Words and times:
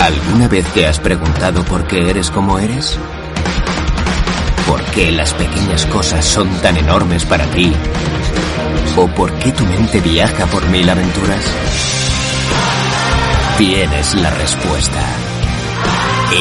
¿Alguna 0.00 0.48
vez 0.48 0.66
te 0.72 0.86
has 0.86 0.98
preguntado 0.98 1.62
por 1.64 1.86
qué 1.86 2.08
eres 2.08 2.30
como 2.30 2.58
eres? 2.58 2.98
¿Por 4.66 4.82
qué 4.92 5.12
las 5.12 5.34
pequeñas 5.34 5.84
cosas 5.86 6.24
son 6.24 6.48
tan 6.62 6.78
enormes 6.78 7.26
para 7.26 7.44
ti? 7.50 7.70
¿O 8.96 9.06
por 9.08 9.30
qué 9.34 9.52
tu 9.52 9.66
mente 9.66 10.00
viaja 10.00 10.46
por 10.46 10.66
mil 10.70 10.88
aventuras? 10.88 11.44
Tienes 13.58 14.14
la 14.14 14.30
respuesta. 14.30 15.00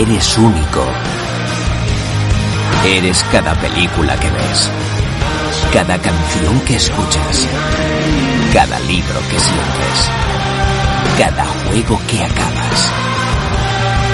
Eres 0.00 0.36
único. 0.36 0.84
Eres 2.86 3.24
cada 3.30 3.54
película 3.54 4.16
que 4.16 4.30
ves, 4.30 4.70
cada 5.72 5.96
canción 5.98 6.60
que 6.66 6.74
escuchas, 6.74 7.46
cada 8.52 8.80
libro 8.80 9.20
que 9.30 9.38
sientes, 9.38 10.10
cada 11.18 11.46
juego 11.46 12.00
que 12.08 12.22
acabas, 12.24 12.92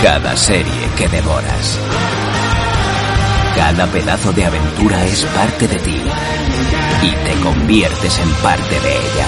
cada 0.02 0.34
serie 0.34 0.88
que 0.96 1.08
devoras. 1.08 1.78
Cada 3.54 3.86
pedazo 3.86 4.32
de 4.32 4.46
aventura 4.46 5.04
es 5.04 5.24
parte 5.26 5.68
de 5.68 5.76
ti 5.76 6.00
y 7.02 7.10
te 7.10 7.40
conviertes 7.42 8.18
en 8.18 8.30
parte 8.42 8.80
de 8.80 8.92
ella. 8.92 9.26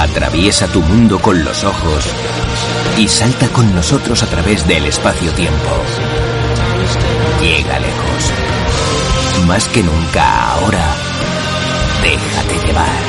Atraviesa 0.00 0.66
tu 0.68 0.80
mundo 0.82 1.20
con 1.20 1.44
los 1.44 1.62
ojos 1.62 2.04
y 2.98 3.06
salta 3.06 3.46
con 3.48 3.72
nosotros 3.74 4.22
a 4.24 4.26
través 4.26 4.66
del 4.66 4.86
espacio-tiempo. 4.86 5.70
Llega 7.40 7.78
lejos. 7.78 8.32
Más 9.46 9.68
que 9.68 9.82
nunca 9.84 10.52
ahora, 10.54 10.94
déjate 12.02 12.66
llevar. 12.66 13.02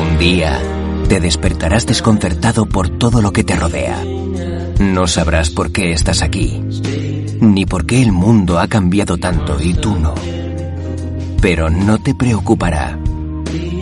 Un 0.00 0.18
día 0.18 0.75
te 1.08 1.20
despertarás 1.20 1.86
desconcertado 1.86 2.66
por 2.66 2.88
todo 2.88 3.22
lo 3.22 3.32
que 3.32 3.44
te 3.44 3.56
rodea. 3.56 4.02
No 4.80 5.06
sabrás 5.06 5.50
por 5.50 5.72
qué 5.72 5.92
estás 5.92 6.22
aquí, 6.22 6.62
ni 7.40 7.64
por 7.64 7.86
qué 7.86 8.02
el 8.02 8.12
mundo 8.12 8.58
ha 8.58 8.68
cambiado 8.68 9.16
tanto 9.16 9.56
y 9.62 9.74
tú 9.74 9.98
no. 9.98 10.14
Pero 11.40 11.70
no 11.70 11.98
te 11.98 12.14
preocupará, 12.14 12.98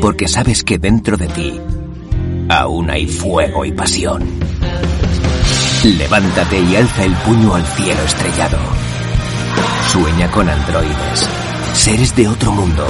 porque 0.00 0.28
sabes 0.28 0.62
que 0.62 0.78
dentro 0.78 1.16
de 1.16 1.28
ti 1.28 1.60
aún 2.48 2.90
hay 2.90 3.06
fuego 3.06 3.64
y 3.64 3.72
pasión. 3.72 4.22
Levántate 5.82 6.60
y 6.60 6.76
alza 6.76 7.04
el 7.04 7.14
puño 7.14 7.54
al 7.54 7.64
cielo 7.64 8.02
estrellado. 8.02 8.58
Sueña 9.88 10.30
con 10.30 10.48
androides, 10.48 11.28
seres 11.74 12.14
de 12.16 12.28
otro 12.28 12.52
mundo, 12.52 12.86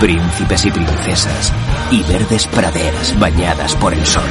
príncipes 0.00 0.64
y 0.66 0.70
princesas, 0.70 1.52
y 1.90 2.02
verdes 2.02 2.46
praderas 2.46 3.18
bañadas 3.18 3.74
por 3.76 3.92
el 3.92 4.04
sol. 4.04 4.28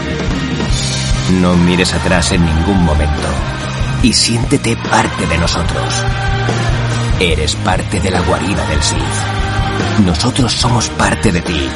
No 1.42 1.56
mires 1.56 1.94
atrás 1.94 2.32
en 2.32 2.46
ningún 2.46 2.84
momento 2.86 3.28
y 4.02 4.14
siéntete 4.14 4.78
parte 4.78 5.26
de 5.28 5.38
nosotros. 5.38 6.04
Eres 7.20 7.56
parte 7.56 8.00
de 8.00 8.12
la 8.12 8.22
guarida 8.22 8.66
del 8.68 8.82
Sith. 8.82 10.06
Nosotros 10.06 10.54
somos 10.54 10.90
parte 10.90 11.32
de 11.32 11.42
ti, 11.42 11.68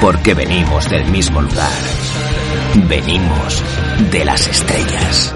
porque 0.00 0.34
venimos 0.34 0.88
del 0.88 1.04
mismo 1.06 1.42
lugar. 1.42 1.70
Venimos 2.88 3.62
de 4.10 4.24
las 4.24 4.46
estrellas. 4.46 5.31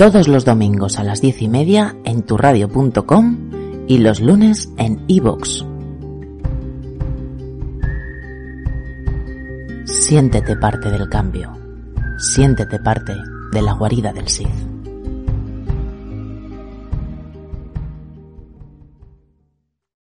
Todos 0.00 0.28
los 0.28 0.46
domingos 0.46 0.98
a 0.98 1.04
las 1.04 1.20
diez 1.20 1.42
y 1.42 1.48
media 1.48 1.94
en 2.04 2.22
turradio.com 2.22 3.84
y 3.86 3.98
los 3.98 4.22
lunes 4.22 4.72
en 4.78 5.04
iVoox. 5.08 5.62
Siéntete 9.84 10.56
parte 10.56 10.90
del 10.90 11.06
cambio. 11.10 11.52
Siéntete 12.16 12.78
parte 12.78 13.12
de 13.52 13.60
la 13.60 13.74
guarida 13.74 14.14
del 14.14 14.26
Sith. 14.28 14.69